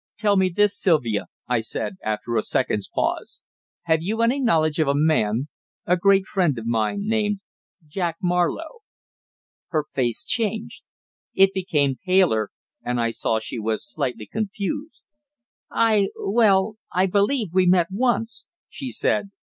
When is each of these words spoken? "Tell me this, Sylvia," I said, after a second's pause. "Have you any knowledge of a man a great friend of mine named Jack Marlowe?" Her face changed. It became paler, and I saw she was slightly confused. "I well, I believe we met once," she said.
"Tell 0.17 0.35
me 0.35 0.49
this, 0.49 0.75
Sylvia," 0.81 1.27
I 1.47 1.59
said, 1.59 1.97
after 2.03 2.35
a 2.35 2.41
second's 2.41 2.89
pause. 2.89 3.39
"Have 3.83 4.01
you 4.01 4.23
any 4.23 4.41
knowledge 4.41 4.79
of 4.79 4.87
a 4.87 4.95
man 4.95 5.47
a 5.85 5.95
great 5.95 6.25
friend 6.25 6.57
of 6.57 6.65
mine 6.65 7.01
named 7.03 7.39
Jack 7.85 8.17
Marlowe?" 8.19 8.79
Her 9.67 9.85
face 9.93 10.25
changed. 10.25 10.81
It 11.35 11.53
became 11.53 11.99
paler, 12.03 12.49
and 12.83 12.99
I 12.99 13.11
saw 13.11 13.37
she 13.37 13.59
was 13.59 13.87
slightly 13.87 14.25
confused. 14.25 15.03
"I 15.69 16.09
well, 16.19 16.77
I 16.91 17.05
believe 17.05 17.49
we 17.53 17.67
met 17.67 17.89
once," 17.91 18.47
she 18.69 18.89
said. 18.91 19.29